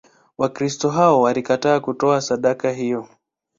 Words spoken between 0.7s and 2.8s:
hao walikataa kutoa sadaka